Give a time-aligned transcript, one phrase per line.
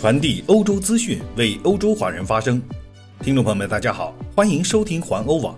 [0.00, 2.58] 传递欧洲资讯，为欧洲华人发声。
[3.22, 5.54] 听众朋友们，大家好，欢迎收听环欧网。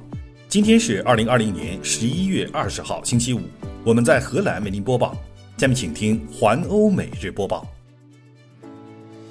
[0.49, 3.41] 今天是二零二零年十一月二十号，星期五。
[3.85, 5.17] 我们在荷兰为您播报。
[5.59, 7.65] 下面请听环欧每日播报。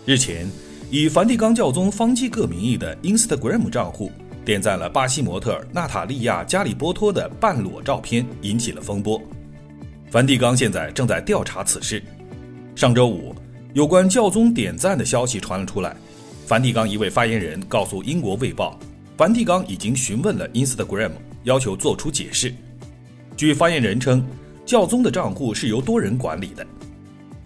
[0.05, 0.49] 日前，
[0.89, 4.09] 以梵蒂冈教宗方济各名义的 Instagram 账户
[4.45, 9.21] 点赞了巴西模特娜塔莉亚·加里波托的半裸照片，引起了风波。
[10.09, 12.01] 梵蒂冈现在正在调查此事。
[12.77, 13.35] 上周五。
[13.73, 15.95] 有关教宗点赞的消息传了出来，
[16.45, 18.77] 梵蒂冈一位发言人告诉英国《卫报》，
[19.17, 21.11] 梵蒂冈已经询问了 Instagram，
[21.43, 22.53] 要求做出解释。
[23.37, 24.25] 据发言人称，
[24.65, 26.67] 教宗的账户是由多人管理的。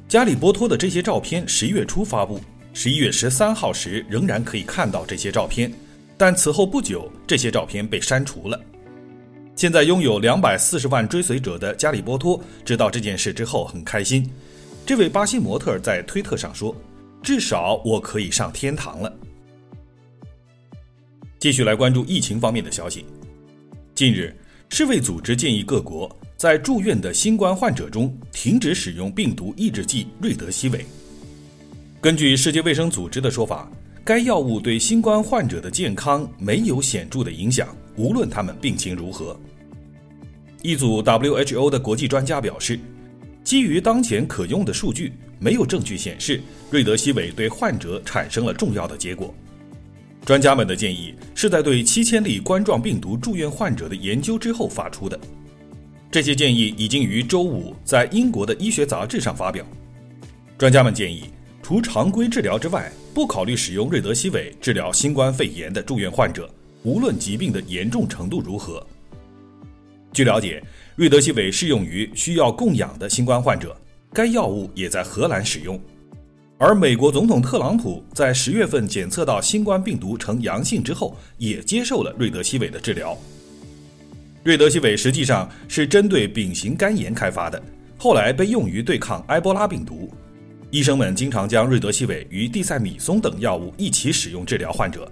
[0.08, 2.40] 加里波托的这些照片十一月初发布，
[2.74, 5.72] 十一月十三号时仍然可以看到这些照片，
[6.18, 8.60] 但此后不久，这些照片被删除了。
[9.56, 14.28] 现在拥有两百四十万追随者的加里波托知道这件事之后很开心。
[14.86, 16.76] 这位巴西模特在推特上说
[17.24, 19.12] ：“至少我可以上天堂了。”
[21.42, 23.04] 继续来关注疫情方面的消息。
[23.96, 24.32] 近日，
[24.70, 30.86] 世卫组织建议各国在住院的新冠患者中停止使用病毒抑制剂瑞德西韦。
[32.00, 33.68] 根据世界卫生组织的说法，
[34.04, 39.36] 该药物对新冠患者的健康没有显著的影响，无论他们病情如何。
[40.62, 42.80] 一组 WHO 的国际专家表示。
[43.46, 49.32] 基于当前可用的数据，没有证据显示瑞德西韦对患者产生了重要的结果。
[50.26, 55.18] 专家们的建议是在对七千例冠状病毒住院患者的研究之后发出的。
[56.10, 59.64] 这些建议已经于周五在英国的医学杂志上发表。
[60.58, 61.26] 专家们建议，
[61.62, 66.50] 除常规治疗之外，不考虑使用瑞德西韦治疗新冠肺炎的住院患者，
[66.82, 68.84] 无论疾病的严重程度如何。
[70.16, 70.64] 据了解。
[70.96, 73.76] 瑞德西韦适用于需要供氧的新冠患者，
[74.14, 75.78] 该药物也在荷兰使用。
[76.58, 83.18] 而美国总统特朗普在十月份检测到新冠病毒呈阳性之后，也接受了瑞德西韦的治疗。
[84.42, 87.62] 瑞德西韦实际上是针对丙型肝炎开发的，
[87.98, 90.10] 后来被用于对抗埃博拉病毒。
[90.72, 95.12] 医生们经常将瑞德西韦与地塞米松等药物一起使用治疗患者。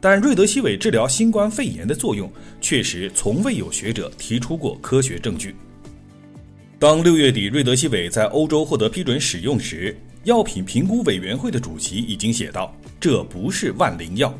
[0.00, 5.54] 但瑞德西韦治疗新冠肺炎的作用，确实从未有学者提出过科学证据。
[6.78, 14.32] 当六月底瑞德西韦在欧洲获得批准使用时，药品评估委员会的主席已经写道：“这不是万灵药。”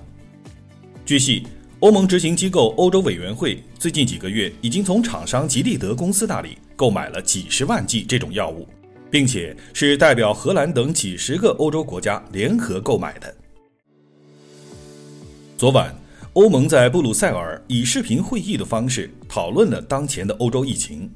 [1.05, 1.45] 据悉，
[1.81, 8.69] 欧盟执行机构欧洲委员会最近几个月已经从厂商吉利德公司那里购买了几十万剂这种药物，
[9.11, 13.35] 并且是代表荷兰等几十个欧洲国家联合购买的。
[15.59, 15.93] 昨晚，
[16.35, 21.11] 欧盟在布鲁塞尔以视频会议的方式讨论了当前的欧洲疫情。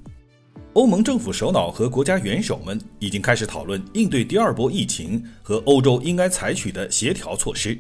[0.73, 7.79] 欧盟政府首脑和国家元首们已经开始讨论应对第二波疫情和欧洲应该采取的协调措施。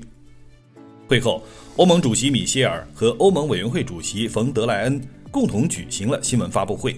[1.08, 1.42] 会后，
[1.78, 5.02] 欧盟主席米歇尔和欧盟委员会主席冯德莱恩
[5.32, 6.94] 共同举行了新闻发布会。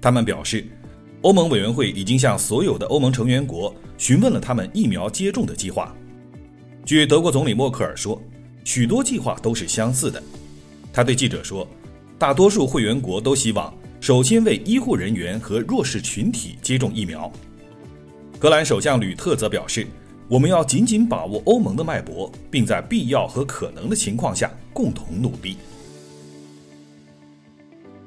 [0.00, 0.64] 他们表示，
[1.22, 5.92] 欧盟委员会已经向所有的欧盟成员国询问了他们疫苗接种的计划。
[6.84, 8.22] 据德国总理默克尔说。
[8.64, 10.22] 许多计划都是相似的，
[10.92, 11.66] 他对记者说
[12.18, 17.30] ：“大多数会员国都希望首先为医护人员和弱势群体接种疫苗。”
[18.38, 19.86] 荷兰首相吕特则表示
[20.28, 25.56] ：“我们要紧紧把握欧盟的脉搏，并在必要和可能的情况下共同努力。”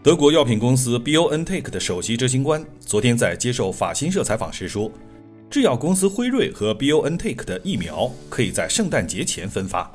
[0.04, 4.92] 德国药品公司 BioNTech 的首席执行官昨天在接受法新社采访时说
[5.50, 9.90] ：“制药公司辉瑞和 BioNTech 的疫苗可以在圣诞节前分发。”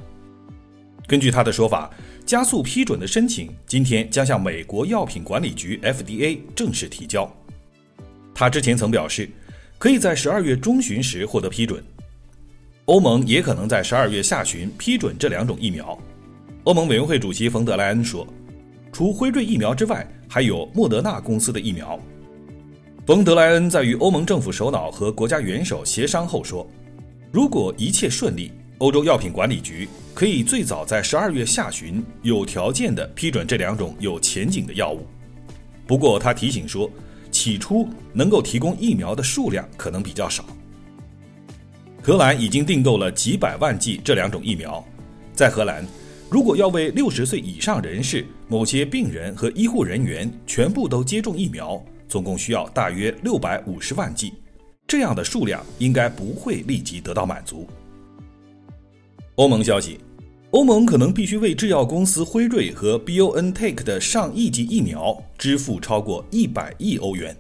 [1.09, 1.91] 根据他的说法，
[2.27, 7.29] 加速批准的申请今天将向美国药品管理局 FDA 正式提交。
[8.35, 9.27] 他之前曾表示，
[9.79, 11.83] 可以在十二月中旬时获得批准。
[12.85, 15.99] 欧盟也可能在十二月下旬批准这两种疫苗。
[16.65, 18.27] 欧盟委员会主席冯德莱恩说，
[18.93, 21.99] 除辉瑞疫苗之外，还有莫德纳公司的疫苗。
[23.07, 26.71] 冯德莱恩在与欧盟政府首脑和国家元首协商后说，
[27.33, 28.53] 如果一切顺利。
[28.79, 35.05] 欧洲药品管理局可以最早在十二月下旬有条件地批准这两种有前景的药物。
[35.85, 36.89] 不过，他提醒说，
[37.33, 40.45] 起初能够提供疫苗的数量可能比较少。
[42.01, 44.85] 荷兰已经订购了几百万剂这两种疫苗。
[45.35, 45.85] 在荷兰，
[46.31, 54.35] 如果要为六十岁以上人士、某些病人和医护人员全部都接种疫苗，总共需要大约六百五十万剂。
[54.87, 57.69] 这样的数量应该不会立即得到满足。
[59.39, 60.01] 欧盟消息，
[60.51, 67.37] 欧盟可能必须为制药公司辉瑞和 BioNTech 的上亿剂疫苗支付超过一百亿欧元。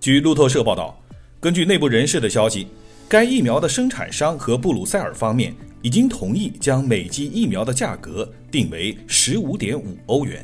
[0.00, 0.98] 据路透社报道，
[1.38, 2.66] 根据内部人士的消息，
[3.10, 10.42] 该疫苗的生产商和布鲁塞尔方面已经同意将每剂疫苗的价格定为十五点五欧元。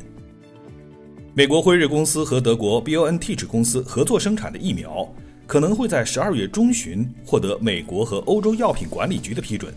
[1.33, 5.11] 美国辉瑞公司和德国 BioNTech 公司合作生产的疫苗
[5.47, 9.73] 可能会在十二月中旬获得美国和欧洲药品管理局的批准。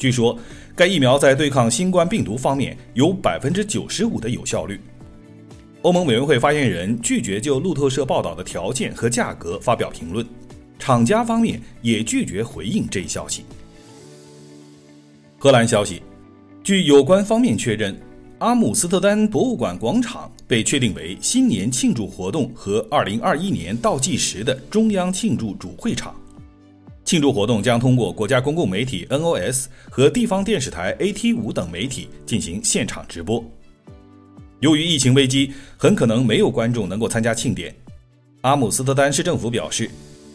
[0.00, 0.36] 据说，
[0.74, 4.80] 该疫苗在对抗新冠病毒方面有百分之九十五的有效率。
[5.82, 10.26] 欧盟委员会发言人拒绝就路透社报道的条件和价格发表评论，
[10.78, 13.44] 厂家方面也拒绝回应这一消息。
[15.38, 16.02] 荷兰消息，
[16.64, 17.94] 据有关方面确认。
[18.38, 26.14] 阿姆斯特丹博物馆广场被确定为新年庆祝活动和2021年倒计时的中央庆祝主会场。
[27.10, 33.44] 庆祝活动将通过国家公共媒体 NOS 和地方电视台 AT5 等媒体进行现场直播。
[34.60, 37.74] 由于疫情危机，很可能没有观众能够参加庆典。
[38.42, 39.90] 阿姆斯特丹市政府表示，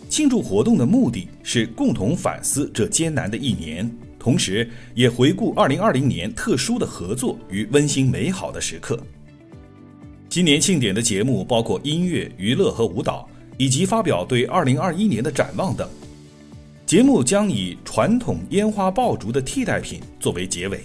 [0.09, 3.89] 庆祝活动的目的是共同反思这艰难的一年。
[4.19, 8.99] 同时，也回顾2020年特殊的合作与温馨美好的时刻。
[10.27, 15.87] 今年庆典的节目包括音乐、娱乐和舞蹈，以及发表对2021年的展望等。
[16.85, 20.81] 节目将以传统烟花爆竹的替代品作为结尾。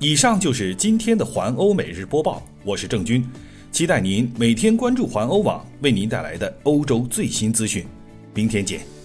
[0.00, 3.24] 以上就是今天的环欧每日播报，我是郑军，
[3.70, 7.86] 期待您每天关注环欧网为您带来的欧洲最新资讯。
[8.34, 8.97] 明天见。